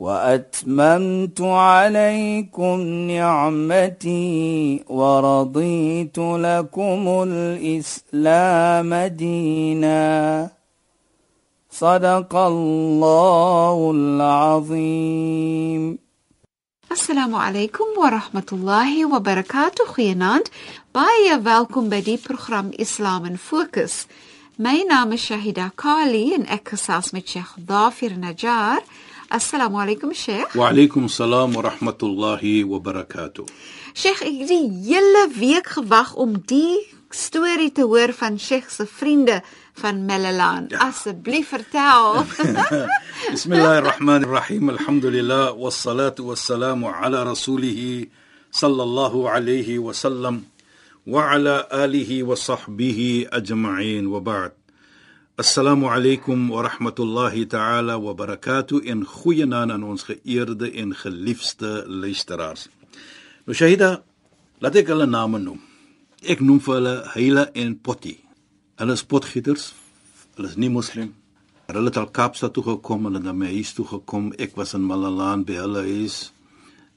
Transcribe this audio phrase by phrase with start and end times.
[0.00, 2.80] وأتممت عليكم
[3.10, 10.50] نعمتي ورضيت لكم الإسلام دينا.
[11.70, 15.98] صدق الله العظيم.
[16.92, 19.84] السلام عليكم ورحمة الله وبركاته.
[19.84, 20.48] خيانات
[20.94, 24.06] باي ويلكم بدي برنامج اسلام فوكس
[24.60, 27.54] My name is Shahida Kali and ek gesels met Sheikh
[29.28, 30.54] Assalamu alaykum Sheikh.
[30.56, 33.44] Wa alaykum salaam wa rahmatullahi wa barakatuh.
[33.92, 38.86] Sheikh, ek het die hele week gewag om die storie te hoor van Sheikh se
[38.88, 39.42] vriende
[39.76, 40.72] van Melalan.
[40.72, 40.88] Ja.
[40.88, 42.24] Asseblief vertel.
[43.36, 44.72] Bismillahirrahmanirrahim.
[44.72, 48.08] Alhamdulillah wassalatu wassalamu ala rasulih
[48.48, 50.48] sallallahu alayhi wa sallam
[51.04, 54.57] wa ala alihi wa sahbihi ajma'in wa ba'd.
[55.38, 61.84] Assalamu alaykum wa rahmatullahi ta'ala wa barakatuh in goeie naam aan ons geëerde en geliefde
[61.86, 62.66] luisteraars.
[63.46, 64.02] Nou Shahida,
[64.58, 65.60] laat ek hulle name noem.
[66.26, 68.16] Ek noem vir hulle Heila en Potti.
[68.82, 69.68] Hulle is potgieters.
[70.34, 71.12] Hulle is nie moslim.
[71.70, 74.32] Hulle het al Kaapstad toe gekom en dan my huis toe gekom.
[74.42, 76.32] Ek was in Malalaan by hulle huis.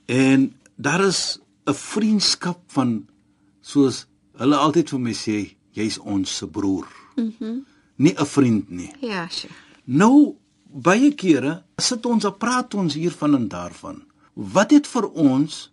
[0.09, 0.49] En
[0.81, 1.37] daar is
[1.69, 3.05] 'n vriendskap van
[3.61, 4.07] soos
[4.41, 6.89] hulle altyd vir my sê, jy's ons se broer.
[7.15, 7.37] Mhm.
[7.39, 8.91] Mm nie 'n vriend nie.
[9.01, 9.53] Ja, sure.
[9.85, 10.35] Nou
[10.71, 14.03] baie kere sit ons en praat ons hiervan en daarvan.
[14.33, 15.71] Wat het vir ons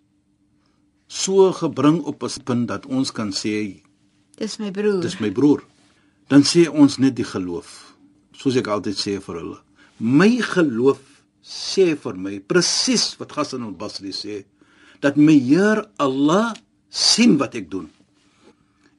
[1.06, 3.82] so gebring op 'n punt dat ons kan sê
[4.36, 5.00] dis my broer.
[5.00, 5.64] Dis my broer.
[6.28, 7.94] Dan sê ons net die geloof.
[8.32, 9.58] Soos ek altyd sê vir hulle.
[9.98, 11.00] My geloof
[11.42, 14.44] sê vir my presies wat Hassan al-Basri sê
[15.00, 16.54] dat my Heer Allah
[16.88, 17.88] sien wat ek doen.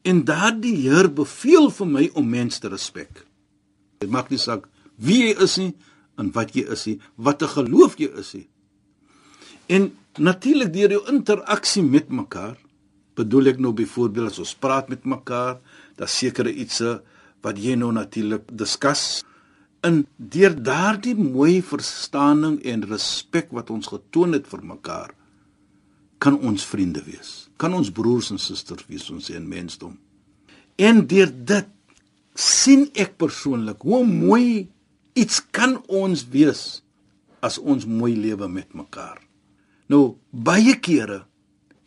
[0.07, 3.25] En daardie Heer beveel vir my om mense te respek.
[3.99, 4.67] Dit maak nie saak
[4.99, 5.73] wie jy is nie
[6.19, 8.47] en wat jy is nie, wat 'n geloof jy is nie.
[9.67, 12.57] En natuurlik deur jou interaksie met mekaar,
[13.15, 15.59] bedoel ek nou byvoorbeeld as ons praat met mekaar,
[15.95, 16.99] daar's sekere ietsie
[17.41, 19.23] wat jy nou natuurlik diskus
[19.87, 25.13] in deur daardie mooi verstaaning en respek wat ons getoon het vir mekaar
[26.19, 27.49] kan ons vriende wees.
[27.57, 29.97] Kan ons broers en susters wees ons in mensdom.
[30.79, 31.71] En deur dit
[32.39, 34.67] sien ek persoonlik hoe mooi
[35.19, 36.81] iets kan ons wees
[37.43, 39.17] as ons mooi lewe met mekaar.
[39.91, 41.23] Nou baie kere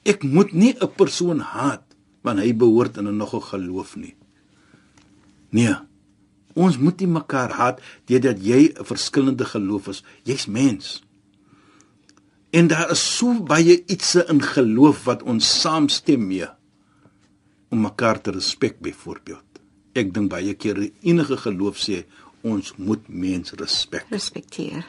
[0.04, 1.84] ek moet nie 'n persoon haat
[2.22, 4.14] want hy behoort in 'n nog 'n geloof nie.
[5.50, 5.76] Nee.
[6.54, 10.04] Ons moet nie mekaar haat deurdat jy 'n verskillende geloof is.
[10.25, 11.03] Jy's mens.
[12.52, 16.48] En daar is so baie ietsie in geloof wat ons saamstem mee
[17.72, 19.60] om mekaar te respek byvoorbeeld.
[19.96, 22.02] Ek dink baie keer enige geloof sê
[22.44, 24.04] ons moet mens respek.
[24.12, 24.84] Respekteer.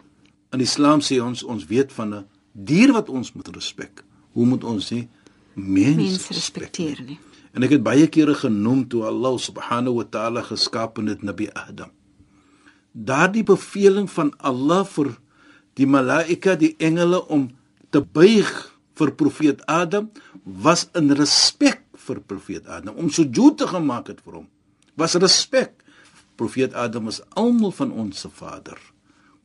[0.52, 4.04] In Islam sê ons ons weet van 'n dier wat ons moet respek.
[4.36, 5.08] Hoe moet ons sê
[5.54, 7.20] mens, mens respekteer nie?
[7.54, 11.92] En ek het baie kere genoem toe Allah subhanahu wa ta'ala geskaap het Nabi Adam.
[12.92, 15.18] Daardie beveling van Allah vir
[15.80, 17.50] die malaika, die engele om
[17.94, 18.50] te buig
[18.98, 20.12] vir profeet Adam
[20.44, 24.50] was in respek vir profeet Adam om sujud te gemaak het vir hom.
[25.00, 25.80] Was respek.
[26.38, 28.78] Profeet Adam is almal van ons se vader.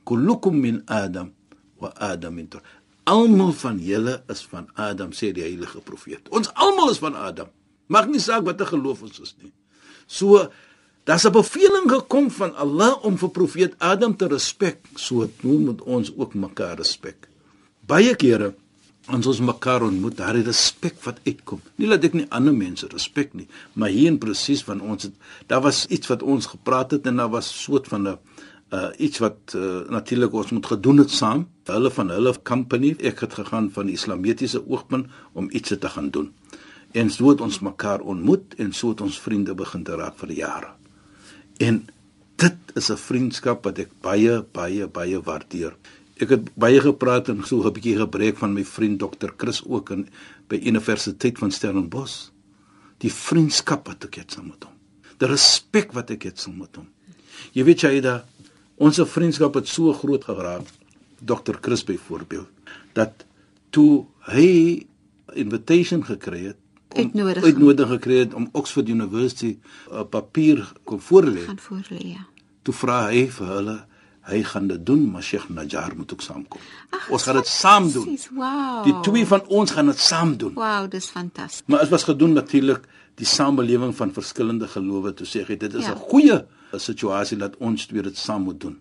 [0.09, 1.33] Kullukum min Adam
[1.81, 2.65] wa Adam min Tur.
[3.09, 6.29] Almal van julle is van Adam sê die heilige profeet.
[6.33, 7.53] Ons almal is van Adam.
[7.89, 9.53] Mag nie saak watter geloof ons is nie.
[10.09, 10.49] So
[11.09, 16.13] Daar's 'n beveling gekom van Allah om vir profeet Adam te respek, so moet ons
[16.17, 17.29] ook mekaar respek.
[17.87, 18.55] Baie kere
[19.07, 21.61] as ons mekaar ontmoet, daar is respek wat uitkom.
[21.77, 25.15] Nie dat ek nie ander mense respek nie, maar hier in presies van ons het
[25.47, 28.19] daar was iets wat ons gepraat het en daar was soort van 'n
[28.73, 31.49] uh iets wat uh, natuurlik ons moet gedoen het saam.
[31.65, 36.11] Hulle van hulle company, ek het gegaan van die islamitiese oogpunt om iets te gaan
[36.11, 36.33] doen.
[36.93, 40.33] En so het ons mekaar ontmoet en so het ons vriende begin te raak vir
[40.33, 40.78] jare.
[41.59, 41.87] En
[42.39, 45.75] dit is 'n vriendskap wat ek baie baie baie waardeer.
[46.17, 49.31] Ek het baie gepraat en so 'n bietjie gebreek van my vriend Dr.
[49.37, 50.09] Chris ook in
[50.49, 52.31] by Universiteit van Stellenbosch.
[52.99, 54.75] Die vriendskap wat ek het saam met hom.
[55.19, 56.89] Die respek wat ek het saam met hom.
[57.53, 58.25] Jy weet jy da
[58.77, 60.67] ons vriendskap het so groot geraak
[61.25, 61.59] Dr.
[61.61, 62.49] Chris byvoorbeeld
[62.93, 63.25] dat
[63.71, 64.87] toe hy
[65.35, 66.57] invitation gekry het
[66.97, 69.59] uitnodiging uitnodiging gekry het om Oxford University
[69.93, 71.45] 'n papier kon voorlê.
[71.45, 71.99] gaan voorlê.
[72.17, 72.27] Ja.
[72.63, 73.85] Toe vra hy vir hulle
[74.29, 76.61] hy gaan dit doen, maar Sheikh Najjar moet ook saamkom.
[76.91, 78.19] Ag, ons gaan dit saam doen.
[78.35, 78.85] Wow.
[78.85, 80.53] Die twee van ons gaan dit saam doen.
[80.55, 81.63] Wow, dis fantasties.
[81.67, 82.81] Maar dit was gedoen natuurlik
[83.15, 85.95] die samelewing van verskillende gelowe toe sê hy dit is 'n Ja.
[85.95, 86.45] goeie
[86.77, 88.81] situasie dat ons twee dit saam moet doen.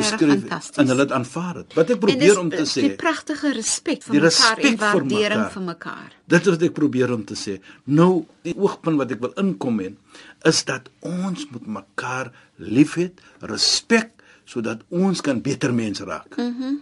[0.00, 1.74] Regtig skryf en hulle het aanvaar dit.
[1.74, 5.62] Wat ek probeer om te die sê, pragtige respek vir Die mekaar en waardering vir
[5.62, 6.12] mekaar.
[6.26, 7.60] dit is wat ek probeer om te sê.
[7.84, 9.98] Nou, die oogpunt wat ek wil inkom en
[10.44, 14.10] is dat ons moet mekaar liefhet, respek
[14.44, 16.36] sodat ons kan beter mense raak.
[16.36, 16.52] Mhm.
[16.62, 16.80] Mm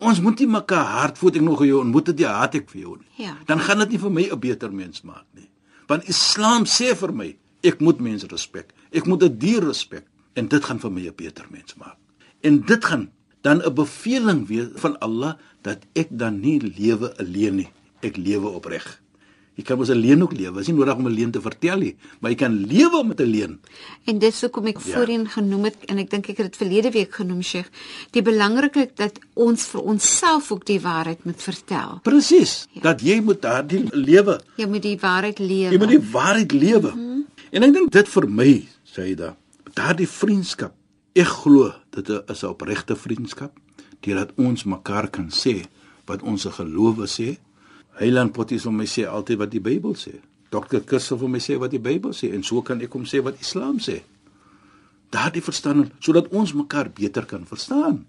[0.00, 2.80] ons moet nie mekaar hard voet ek nog jou ontmoet dit jy haat ek vir
[2.80, 3.08] jou nie.
[3.24, 3.34] Ja.
[3.46, 5.48] Dan gaan dit nie vir my 'n beter mens maak nie.
[5.88, 8.72] Want Islam sê vir my, ek moet mense respek.
[8.92, 10.04] Ek moet 'n dier respek
[10.36, 11.98] en dit gaan vir my 'n beter mens maak.
[12.40, 13.10] En dit gaan
[13.42, 17.68] dan 'n beveling wees van Allah dat ek dan nie lewe alleen nie.
[18.00, 19.00] Ek lewe opreg.
[19.58, 20.52] Jy kan mos alleen ook lewe.
[20.52, 23.20] Dit is nie nodig om 'n leuen te vertel nie, maar jy kan lewe met
[23.20, 23.60] 'n leuen.
[24.04, 24.94] En dis hoekom ek Ja.
[24.94, 27.68] voorheen genoem het en ek dink ek het dit verlede week genoem Sheikh,
[28.10, 31.98] die belangrikheid dat ons vir onsself ook die waarheid moet vertel.
[32.02, 32.66] Presies.
[32.72, 32.80] Ja.
[32.80, 35.72] Dat jy moet daardie lewe Jy moet die waarheid lewe.
[35.72, 36.92] Jy moet die waarheid lewe.
[36.94, 37.26] Mm -hmm.
[37.50, 39.36] En ek dink dit vir my, sê hy da,
[39.74, 40.72] daardie vriendskap.
[41.16, 43.52] Ek glo dit is 'n opregte vriendskap
[44.00, 45.66] deurdat ons mekaar kan sê
[46.06, 47.38] wat ons gelowe sê.
[47.98, 50.20] Heiland Potties vir my sê altyd wat die Bybel sê.
[50.50, 50.80] Dr.
[50.80, 53.40] Kussel vir my sê wat die Bybel sê en so kan ek hom sê wat
[53.40, 54.02] Islam sê.
[55.10, 58.04] Daardie verstaan sodat ons mekaar beter kan verstaan.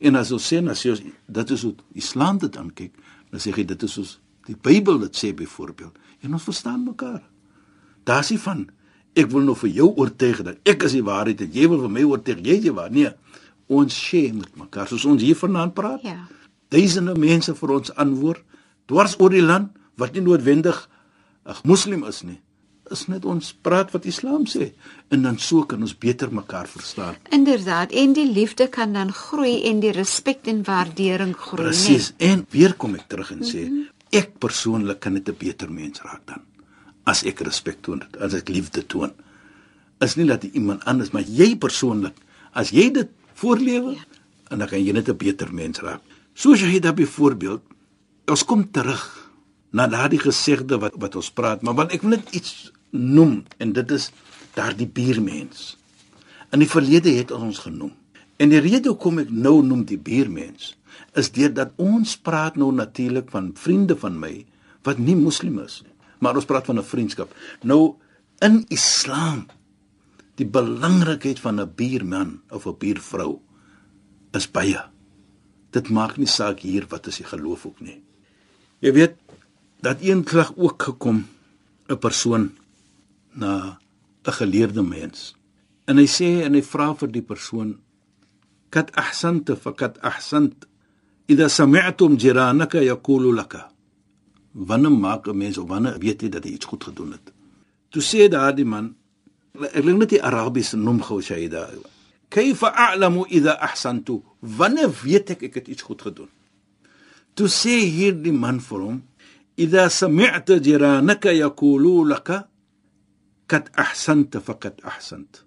[0.00, 2.92] En as ons sê as jy dit is hoe Islam dit aankyk,
[3.30, 7.22] dan sê jy dit is soos die Bybel dit sê byvoorbeeld en ons verstaan mekaar.
[8.04, 8.68] Daar's nie van
[9.18, 11.94] ek wil nou vir jou oortuig dat ek is die waarheid en jy wil vir
[11.96, 12.94] my oortuig jy is die waarheid.
[12.94, 13.12] Nee,
[13.68, 16.04] ons sê met mekaar soos ons hier vanaand praat.
[16.06, 16.20] Ja.
[16.72, 18.44] Duisende mense vir ons antwoord
[18.88, 20.88] dwars oor die land wat nie noodwendig
[21.48, 22.40] 'n moslim is nie.
[22.90, 24.72] Is net ons praat wat Islam sê
[25.10, 27.16] en dan so kan ons beter mekaar verstaan.
[27.30, 31.72] Inderdaad, en die liefde kan dan groei en die respek en waardering groei, nee.
[31.72, 32.12] Presies.
[32.16, 33.88] En weer kom ek terug en sê, mm -hmm.
[34.10, 36.47] ek persoonlik kan net 'n beter mens raak dan
[37.08, 39.14] as ek respek toon, as ek liefde toon.
[40.04, 42.16] Is nie dat iemand anders, maar jy persoonlik,
[42.52, 43.10] as jy dit
[43.40, 44.04] voorlewe, ja.
[44.52, 46.02] en dan kan jy net 'n beter mens raak.
[46.34, 47.62] Soos jy dit byvoorbeeld,
[48.28, 49.30] ons kom terug
[49.72, 53.72] na daardie gesegde wat wat ons praat, maar want ek wil net iets noem en
[53.72, 54.10] dit is
[54.54, 55.76] daardie buurmens.
[56.52, 57.92] In die verlede het ons genoem.
[58.38, 60.76] En die rede hoekom ek nou noem die buurmens
[61.18, 64.44] is deurdat ons praat nou natuurlik van vriende van my
[64.86, 67.34] wat nie moslim is nie, maar ons praat van 'n vriendskap.
[67.62, 67.96] Nou
[68.40, 69.46] in Islam
[70.34, 73.40] die belangrikheid van 'n buurman of 'n buurvrou
[74.32, 74.82] is baie.
[75.70, 78.02] Dit maak nie saak hier wat is die geloof ook nie.
[78.78, 79.16] Jy weet
[79.80, 81.26] dat eendag ook gekom
[81.88, 82.56] 'n persoon
[83.32, 83.78] na
[84.24, 85.34] 'n geleerde mens.
[85.84, 87.78] En hy sê en hy vra vir die persoon
[88.70, 90.66] kat ahsanta fakat ahsant
[91.28, 93.70] idha sami'tum jiranaka yaqulu laka
[94.58, 97.32] wanneer maak 'n mens of wanneer weet jy dat jy iets goed gedoen het?
[97.90, 98.94] Toe sê daardie man
[99.58, 101.70] ek dink net die arabies noem gou shaida
[102.30, 104.22] kayfa a'lamu idha ahsantu?
[104.40, 106.28] Wanneer weet ek ek het iets goed gedoen?
[107.34, 109.02] Toe sê hierdie man vir hom
[109.56, 112.48] idha sami'ta jiranaka yaqulu laka
[113.46, 115.44] kat ahsanta fakat ahsant.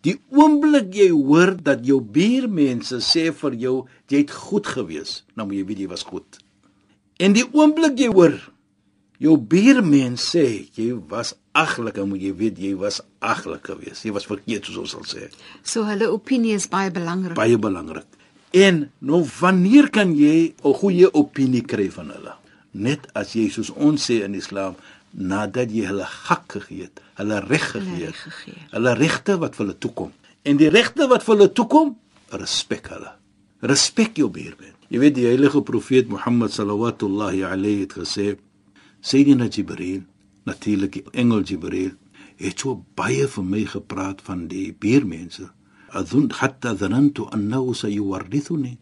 [0.00, 3.74] Die oomblik jy hoor dat jou buurmense sê vir jou
[4.08, 6.38] jy het goed gewees, nou moet jy weet jy was goed.
[7.20, 8.38] En die oomblik jy hoor
[9.20, 10.46] jou buurmens sê
[10.76, 14.04] jy was aglik, dan moet jy weet jy was aglik gewees.
[14.06, 15.28] Jy was verkeerd soos ons sal sê.
[15.62, 17.36] So hulle opinie is baie belangrik.
[17.38, 18.08] Baie belangrik.
[18.56, 22.34] En nou wanneer kan jy 'n goeie opinie kry van hulle?
[22.72, 24.74] Net as jy soos ons sê in Islam
[25.12, 28.16] nadat jy hulle hak gegee het, hulle reg gegee het.
[28.70, 30.12] Hulle regte wat vir hulle toekom.
[30.44, 31.96] En die regte wat vir hulle toekom,
[32.30, 33.12] respek hulle.
[33.60, 34.74] Respek jou buurman.
[34.88, 38.36] Jy weet die heilige profeet Mohammed sallallahu alayhi het gesê
[39.00, 40.02] Sayyidina Jibril,
[40.44, 41.94] natuurlik die engel Jibril,
[42.40, 45.50] het so baie vir my gepraat van die buurmense.
[45.96, 48.76] Adun hatta dhanantu annahu sayuwarithuni.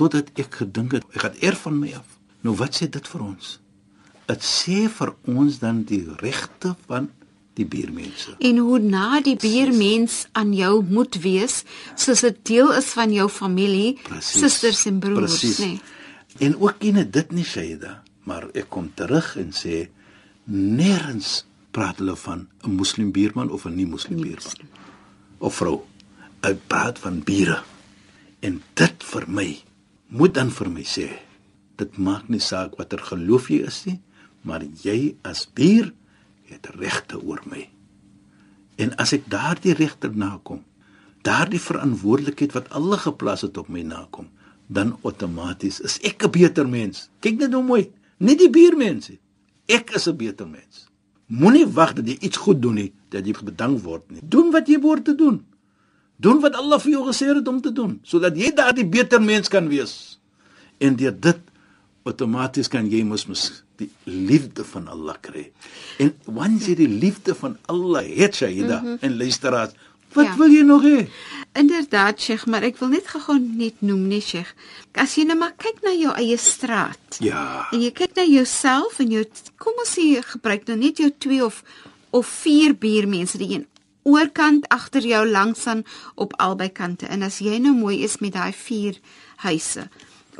[0.00, 2.18] Totdat ek gedink het hy gaan erf van my af.
[2.44, 3.56] Nou wat sê dit vir ons?
[4.30, 7.10] Dit sê vir ons dan die regte van
[7.58, 8.36] die buurmense.
[8.38, 11.62] En hoe na die buurmens aan jou moet wees,
[11.98, 14.44] soos dit deel is van jou familie, Presies.
[14.44, 15.72] susters en broers, nê.
[16.38, 18.00] En ook nie dit nie Shaida,
[18.30, 19.88] maar ek kom terug en sê
[20.50, 21.30] nêrens
[21.74, 24.68] praat hulle van 'n moslim buurman of 'n nie moslim buurman
[25.38, 25.78] of vrou.
[26.42, 27.62] Hy praat van bure.
[28.40, 29.50] En dit vir my
[30.08, 31.08] moet dan vir my sê
[31.80, 34.00] Dit maak nie saak watter geloof jy is nie,
[34.44, 35.92] maar jy as buur
[36.50, 37.62] het regte oor my.
[38.76, 40.60] En as ek daardie regter nakom,
[41.24, 44.28] daardie verantwoordelikheid wat alle geplaas het op my nakom,
[44.68, 47.08] dan outomaties is ek 'n beter mens.
[47.20, 49.18] Kyk net hoe mooi, nie die buurmense.
[49.70, 50.86] Ek is 'n beter mens.
[51.26, 54.20] Moenie wag dat jy iets goed doen nie, dat jy bedank word nie.
[54.22, 55.44] Doen wat jy behoort te doen.
[56.16, 59.48] Doen wat Allah vir jou gesê het om te doen, sodat jy daardie beter mens
[59.48, 60.18] kan wees.
[60.78, 61.38] En deur dit
[62.02, 65.46] outomaties kan jy mos mos die liefde van Allah kry.
[65.98, 68.98] En wanneer jy die liefde van Allah het, Shaida, mm -hmm.
[69.00, 69.72] en luisteraars,
[70.14, 70.36] wat ja.
[70.36, 71.08] wil jy nog hê?
[71.58, 74.52] Inderdaad, Sheikh, maar ek wil net gou net noem, nee, Sheikh.
[74.94, 77.18] As jy net nou maar kyk na jou eie straat.
[77.22, 77.66] Ja.
[77.74, 79.24] En jy kyk na jouself en jou
[79.62, 81.62] kom ons sê gebruik nou net jou 2 of
[82.10, 83.66] of 4 buurmense, die een
[84.02, 85.84] oorkant agter jou langs aan
[86.18, 87.06] op albei kante.
[87.06, 88.98] En as jy nou mooi is met daai 4
[89.46, 89.86] huise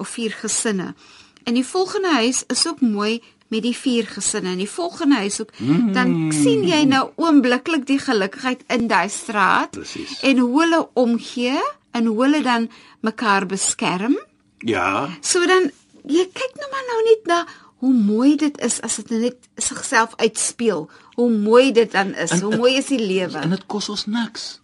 [0.01, 0.95] of 4 gesinne,
[1.43, 4.55] En die volgende huis is ook mooi met die vier gesinne.
[4.55, 5.93] En die volgende huis ook mm.
[5.93, 9.71] dan sien jy nou oombliklik die gelukigheid in daai straat.
[9.71, 10.21] Precies.
[10.27, 11.59] En hoe hulle omgee
[11.91, 14.19] en hoe hulle dan mekaar beskerm.
[14.59, 15.09] Ja.
[15.21, 15.71] So dan
[16.07, 17.41] jy kyk nou maar nou net na
[17.81, 20.89] hoe mooi dit is as dit net sigself uitspeel.
[21.15, 22.31] Hoe mooi dit dan is.
[22.31, 23.39] En, hoe mooi is die lewe.
[23.39, 24.61] En dit kos ons niks.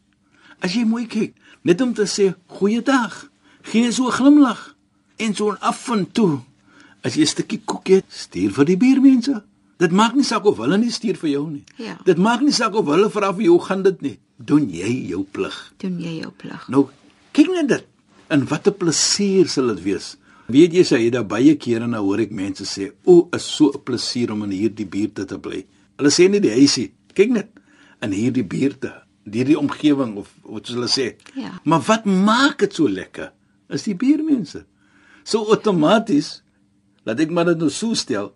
[0.60, 1.34] As jy mooi kyk,
[1.66, 3.26] net om te sê goeiedag,
[3.72, 4.76] gee so 'n glimlag
[5.16, 6.40] en so 'n af en toe
[7.06, 9.42] As jy 'n stukkie koek het, stuur vir die buurmense.
[9.78, 11.64] Dit maak nie saak of hulle nie stuur vir jou nie.
[11.78, 11.98] Ja.
[12.04, 14.18] Dit maak nie saak of hulle vra vir jou gaan dit nie.
[14.36, 15.54] Doen jy jou plig.
[15.78, 16.68] Doen jy jou plig.
[16.68, 16.88] Nou,
[17.32, 17.84] kyk net dit.
[18.28, 20.16] En wat 'n plesier sal dit wees.
[20.48, 23.70] Weet jy sê jy daar baie kere nou hoor ek mense sê, "O, is so
[23.70, 25.66] 'n plesier om in hierdie buurte te bly."
[25.98, 26.92] Hulle sê nie die huisie.
[27.14, 27.48] Kyk net
[28.02, 31.16] in hierdie buurte, hierdie omgewing of wat hulle sê.
[31.34, 31.60] Ja.
[31.64, 33.32] Maar wat maak dit so lekker?
[33.68, 34.64] Is die buurmense.
[35.25, 36.42] So outomaties
[37.06, 38.32] laat ek maar dit nou so stel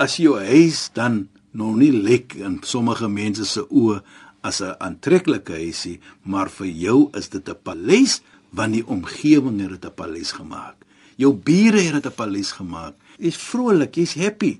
[0.00, 4.00] as jou huis dan nog nie lek in sommige mense se oë
[4.42, 9.70] as 'n aantreklike huisie maar vir jou is dit 'n paleis want die omgewing het
[9.76, 10.76] dit 'n paleis gemaak
[11.16, 14.58] jou bure het dit 'n paleis gemaak jy's vrolik jy's happy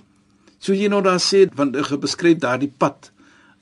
[0.59, 3.11] so jy nou daar sê want ek beskryf daardie pad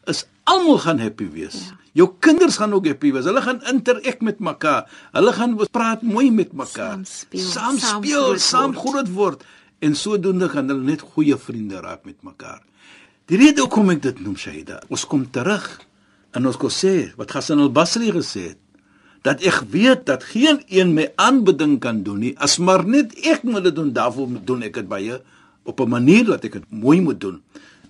[0.07, 1.77] is almal gaan happy wees ja.
[1.93, 3.27] Jou kinders gaan ook happy wees.
[3.29, 4.89] Hulle gaan interek met mekaar.
[5.13, 6.97] Hulle gaan praat mooi met mekaar.
[6.97, 9.45] Saam speel, saam speel, saam groot word
[9.83, 12.63] en sodoende gaan hulle net goeie vriende raak met mekaar.
[13.31, 15.67] Die rede hoekom ek dit noem Shaida, ons kom terug
[16.37, 18.61] en ons kon sê wat Hassan al-Basri gesê het
[19.23, 23.45] dat ek weet dat geen een my aanbeding kan doen nie as maar net ek
[23.47, 25.21] moet dit doen daarvoor moet doen ek dit baie
[25.63, 27.43] op 'n manier dat ek dit mooi moet doen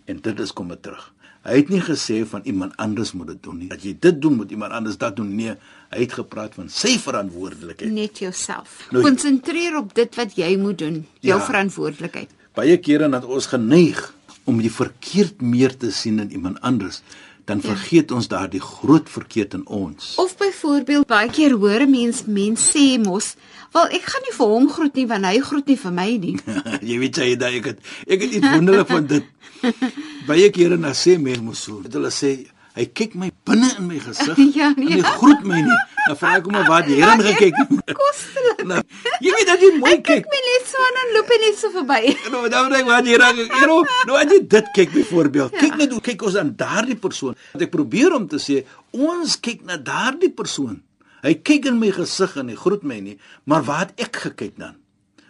[0.04, 3.58] en dit is kom terug hy het nie gesê van iemand anders moet dit doen
[3.58, 5.56] nie dat jy dit doen moet iemand anders dat doen nee
[5.92, 7.90] Hy het gepraat van sy verantwoordelikheid.
[7.92, 8.78] Net jouself.
[8.94, 12.32] Nou, Konsentreer op dit wat jy moet doen, jou ja, verantwoordelikheid.
[12.56, 14.00] Baie kere dat ons geneig
[14.49, 17.02] om die verkeerd meer te sien in iemand anders,
[17.44, 17.75] dan ja.
[17.75, 18.16] vergeet ja.
[18.16, 20.14] ons daardie groot verkeerd in ons.
[20.22, 23.34] Of byvoorbeeld baie keer hoor mense mense sê mos,
[23.76, 26.37] "Wel, ek gaan nie vir hom groet nie want hy groet nie vir my nie."
[26.90, 29.25] jy weet jy daai ek het ek het iets wonderlik van dit.
[30.26, 32.37] baie kere na sê mense mos so, hulle sê
[32.73, 34.38] Hy kyk my binne in my gesig.
[34.57, 34.97] ja, nee.
[34.97, 35.75] En hy groet my nie.
[36.07, 37.93] Dan vra ek hom wat jy hierin gekyk het.
[38.00, 38.62] Kostelik.
[38.73, 38.79] Nou,
[39.19, 40.23] jy weet dat jy mooi kyk.
[40.31, 42.12] Kyk net so aan en loop net so verby.
[42.31, 43.41] Nou, dan dink wat jy reg.
[43.43, 45.57] Jy nou, nou as jy dit kyk byvoorbeeld.
[45.57, 45.64] Ja.
[45.67, 47.35] Kyk net hoe kyk ons aan daardie persoon.
[47.52, 48.61] Wat ek probeer om te sê,
[48.95, 50.79] ons kyk na daardie persoon.
[51.26, 53.19] Hy kyk in my gesig en hy groet my nie,
[53.50, 54.79] maar waar het ek gekyk dan?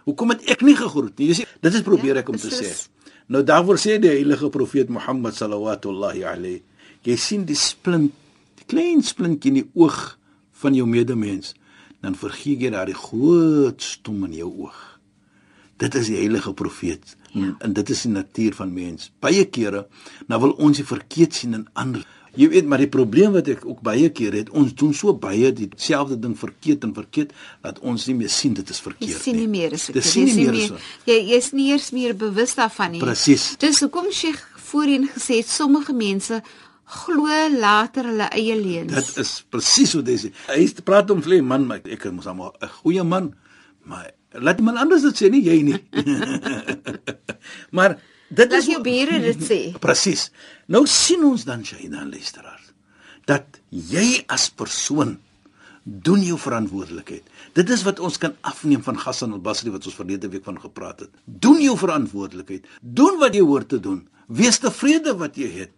[0.07, 1.33] Hoekom het ek nie gegroet nie?
[1.33, 2.69] Jy sien, dit is probeer ja, ek om te sê.
[3.27, 5.93] Nou daarvoor sê die heilige profeet Mohammed sallallahu
[6.27, 6.63] alayhi
[7.03, 8.15] jy sien die splint,
[8.59, 10.17] die klein splintjie in die oog
[10.63, 11.55] van jou medemens,
[12.03, 14.81] dan vergeet jy daardie groot stom in jou oog.
[15.83, 17.43] Dit is die heilige profeet ja.
[17.49, 19.11] en, en dit is die natuur van mens.
[19.23, 19.87] Baie kere
[20.31, 22.05] nou wil ons die verkeerd sien in ander.
[22.35, 25.51] Jy weet maar die probleem wat ek ook baie kere het, ons doen so baie
[25.53, 27.35] dieselfde ding verkeerd en verkeerd
[27.65, 29.13] dat ons nie meer sien dit is verkeerd nie.
[29.13, 29.99] Jy sien nie meer is dit.
[29.99, 30.81] Jy sien nie meer so.
[31.11, 33.03] Jy jy's nie eers meer bewus daarvan nie.
[33.05, 33.51] Presies.
[33.61, 36.41] Dis hoekom Sheikh voorheen gesê het sommige mense
[36.93, 38.93] glo later hulle eie leuns.
[38.93, 40.33] Dit is presies wat hy sê.
[40.49, 43.35] Hy praat om vlei man, maar ek moet hom 'n goeie man,
[43.85, 45.81] maar laat iemand anders dit sê nie jy nie.
[47.77, 47.99] maar
[48.33, 49.61] dit laat is jou bure dit sê.
[49.87, 50.31] Presies.
[50.73, 52.71] Nou sien ons dan jy dan luisteraars
[53.29, 55.15] dat jy as persoon
[55.83, 57.23] doen jou verantwoordelikheid.
[57.55, 61.05] Dit is wat ons kan afneem van Hassan al-Basri wat ons verlede week van gepraat
[61.05, 61.13] het.
[61.27, 62.67] Doen jou verantwoordelikheid.
[62.83, 64.03] Doen wat jy hoort te doen.
[64.27, 65.75] Wees tevrede wat jy het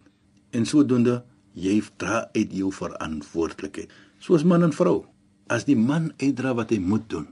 [0.57, 1.19] en sodoende
[1.55, 3.93] jy dra uit jou verantwoordelikheid
[4.23, 5.03] soos man en vrou
[5.51, 7.27] as die man uitdra wat hy moet doen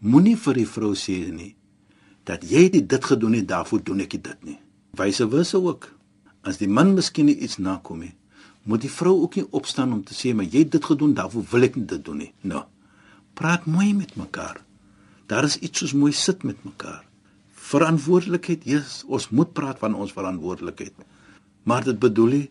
[0.00, 1.54] moenie vir die vrou sê nie
[2.26, 4.56] dat jy dit gedoen het, daarvoor doen ek dit nie.
[4.96, 5.90] Wyse wisse ook.
[6.46, 8.14] As die man miskien iets nakom nie,
[8.66, 11.44] moet die vrou ook nie opstaan om te sê maar jy het dit gedoen, daarvoor
[11.50, 12.32] wil ek nie dit doen nie.
[12.42, 12.64] Nou.
[13.36, 14.62] Praat mooi met mekaar.
[15.28, 17.02] Daar is iets soos mooi sit met mekaar.
[17.66, 20.94] Verantwoordelikheid, yes, ons moet praat van ons verantwoordelikheid.
[21.66, 22.46] Maar dit bedoel nie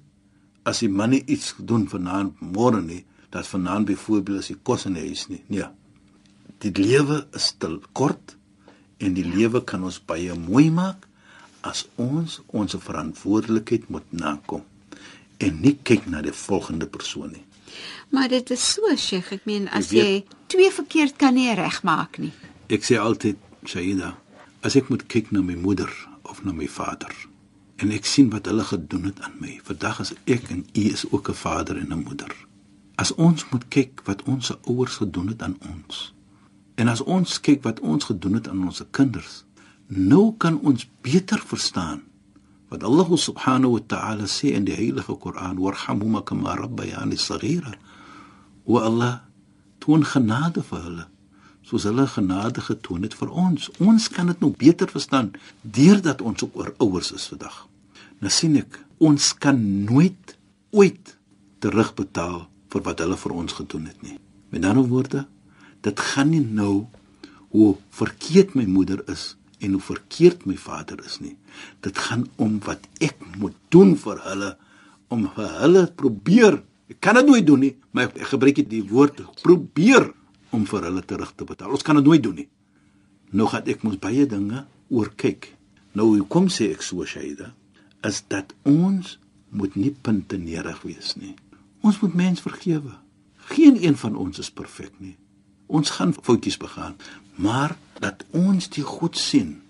[0.65, 4.87] as die man nie iets doen vanaand môre nie, dat vanaand byvoorbeeld as die kos
[4.89, 5.41] in die huis nie.
[5.53, 5.67] Nee.
[6.63, 8.35] Die lewe is te kort
[8.97, 11.05] en die lewe kan ons baie mooi maak
[11.65, 14.63] as ons ons verantwoordelikheid moet nakom
[15.43, 17.43] en nie kyk na die volgende persoon nie.
[18.13, 22.21] Maar dit is so, Sheikh, ek meen as weet, jy twee verkeerd kan nie regmaak
[22.21, 22.31] nie.
[22.71, 24.13] Ek sê altyd, Shaida,
[24.63, 25.91] as ek moet kyk na my moeder
[26.23, 27.11] of na my vader
[27.83, 29.57] en ek sien wat hulle gedoen het aan my.
[29.67, 32.31] Vandag is ek en u is ook 'n vader en 'n moeder.
[32.95, 36.13] As ons moet kyk wat ons ouers gedoen het aan ons.
[36.75, 39.44] En as ons kyk wat ons gedoen het aan ons kinders,
[39.87, 42.01] nou kan ons beter verstaan
[42.69, 47.77] wat Allah subhanahu wa ta'ala sê in die heilige Koran, "Warhamhuma kama rabbayani saghira."
[48.65, 49.21] Wa Allah
[49.79, 51.05] toon genade vir hulle
[51.65, 53.69] soos hulle genade getoon het vir ons.
[53.81, 57.63] Ons kan dit nou beter verstaan deurdat ons ook oor ouers is vandag.
[58.21, 60.35] Nou sien ek, ons kan nooit
[60.75, 61.15] ooit
[61.63, 64.19] terugbetaal vir wat hulle vir ons gedoen het nie.
[64.53, 65.25] Met ander woorde,
[65.81, 66.85] dit gaan nie nou
[67.55, 71.35] hoe verkeerd my moeder is en hoe verkeerd my vader is nie.
[71.85, 74.51] Dit gaan om wat ek moet doen vir hulle
[75.13, 76.61] om vir hulle probeer.
[76.91, 80.11] Ek kan dit nooit doen nie, maar ek gebruik die woord probeer
[80.55, 81.73] om vir hulle terug te betaal.
[81.73, 82.49] Ons kan dit nooit doen nie.
[83.35, 85.51] Nou gaan ek mos baie dinge oor kyk.
[85.95, 87.53] Nou kom sê ek so Shaida?
[88.05, 89.17] Is dat ons
[89.55, 91.33] moet nie punte nederig wees nie.
[91.85, 92.97] Ons moet mens vergewe.
[93.51, 95.15] Geen een van ons is perfek nie.
[95.67, 96.95] Ons gaan foutjies begaan,
[97.35, 99.61] maar dat ons die goed sien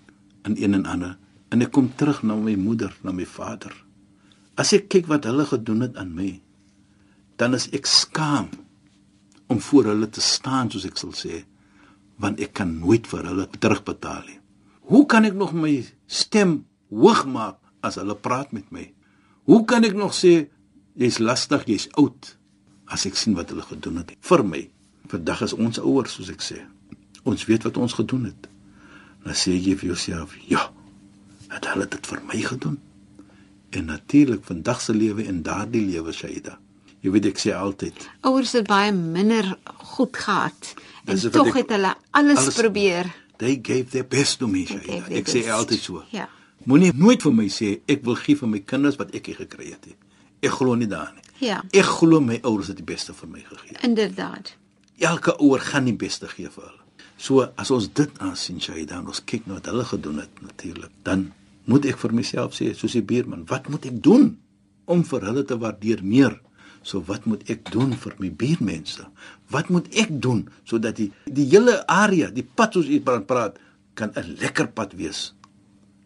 [0.44, 1.16] in een en ander
[1.54, 3.72] en ek kom terug na my moeder, na my vader.
[4.58, 6.30] As ek kyk wat hulle gedoen het aan my,
[7.38, 8.48] dan is ek skaam
[9.52, 11.44] om voor hulle te staan soos ek sal sê,
[12.20, 14.40] want ek kan nooit vir hulle terugbetaal nie.
[14.90, 15.72] Hoe kan ek nog my
[16.06, 18.86] stem hoog maak as hulle praat met my?
[19.46, 20.48] Hoe kan ek nog sê
[20.98, 22.32] jy's lastig, jy's oud
[22.90, 24.62] as ek sien wat hulle gedoen het vir my?
[25.06, 26.60] Vandag is ons ouers soos ek sê.
[27.26, 28.48] Ons weet wat ons gedoen het.
[29.26, 30.68] Dan sê jy vir jouself, ja,
[31.50, 32.78] het hulle dit vir my gedoen?
[33.74, 36.58] En natuurlik vandag se lewe en daardie lewe Shaida.
[37.02, 39.52] Jy weet ek sê altyd, ouers het baie minder
[39.92, 40.72] goed gehad
[41.06, 43.10] en tog het hulle alles, alles probeer.
[43.38, 44.64] They gave their best to me.
[44.66, 45.04] Shaida.
[45.14, 46.02] Ek sê altyd so.
[46.14, 46.26] Ja.
[46.66, 49.86] Moenie nooit vir my sê ek wil gee vir my kinders wat ek gekry het
[49.86, 49.98] nie.
[50.46, 51.26] Ek glo nie daarin nie.
[51.46, 51.60] Ja.
[51.70, 53.76] Ek glo my ouers het die beste vir my gegee.
[53.86, 54.56] Inderdaad.
[54.98, 56.82] Elke ouer gaan die beste gee vir hulle.
[57.20, 61.30] So as ons dit aansien Shaida, ons kyk na wat hulle gedoen het natuurlik, dan
[61.68, 64.34] moet ek vir myself sê soos die buurman, wat moet ek doen
[64.88, 66.38] om vir hulle te waardeer meer?
[66.86, 69.08] So wat moet ek doen vir my buurmense?
[69.50, 73.58] Wat moet ek doen sodat die die hele area, die pad soos u praat,
[73.94, 75.34] kan 'n lekker pad wees?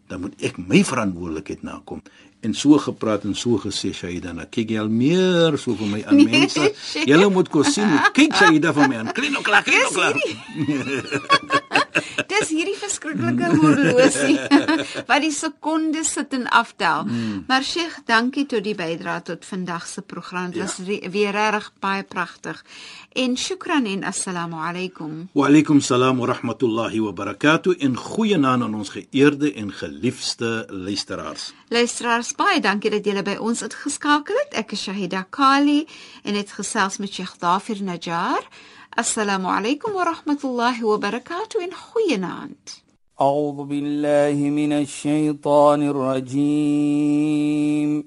[0.09, 2.03] Dan moet ek my verantwoordelikheid nakom
[2.40, 6.00] en so gepraat en so gesê Shaida, dan kyk jy al meer so vir my
[6.07, 6.72] aan nee, mense.
[7.11, 7.92] Julle moet kos sien.
[8.16, 9.12] Kyk Shaida vir my aan.
[9.16, 10.16] Klino klak, klino klak.
[12.30, 14.36] Dis hierdie verskriklike horlosie
[15.10, 17.04] wat die sekondes sit en aftel.
[17.08, 17.44] Mm.
[17.48, 20.52] Maar Sheikh, dankie tot die bydrae tot vandag se program.
[20.54, 21.10] Dit was ja.
[21.10, 22.62] weer reg baie pragtig.
[23.18, 25.28] En shukran en assalamu alaykum.
[25.34, 27.74] Wa alaykum salaam wa rahmatullahi wa barakatuh.
[27.82, 31.52] En goeienaand aan ons geëerde en geliefde luisteraars.
[31.68, 34.54] Luisteraars, baie dankie dat julle by ons uitgeskakel het.
[34.62, 35.82] Ek is Shahida Kali
[36.22, 38.46] en het gesels met Sheikh Dafir Najjar.
[38.98, 41.64] السلام عليكم ورحمة الله وبركاته.
[41.64, 42.68] إن خوينانت
[43.20, 48.05] أعوذ بالله من الشيطان الرجيم.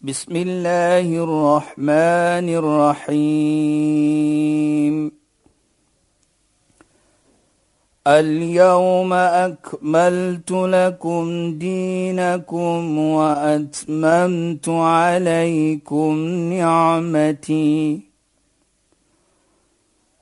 [0.00, 4.36] بسم الله الرحمن الرحيم.
[8.06, 16.18] اليوم أكملت لكم دينكم وأتممت عليكم
[16.52, 18.00] نعمتي.